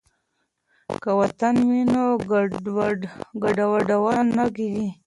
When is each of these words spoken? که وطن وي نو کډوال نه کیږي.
که 1.01 1.11
وطن 1.19 1.55
وي 1.69 1.81
نو 1.93 2.05
کډوال 3.47 4.25
نه 4.37 4.45
کیږي. 4.55 4.87